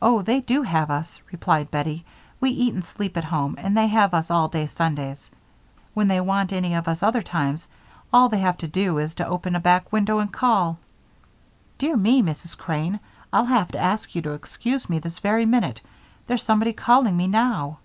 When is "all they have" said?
8.12-8.58